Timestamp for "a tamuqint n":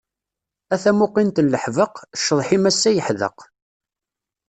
0.73-1.47